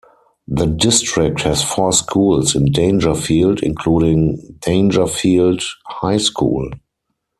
The 0.47 0.65
district 0.65 1.41
has 1.43 1.61
four 1.61 1.93
schools 1.93 2.55
in 2.55 2.73
Daingerfield 2.73 3.61
including 3.61 4.55
Daingerfield 4.59 5.63
High 5.85 6.17
School. 6.17 6.71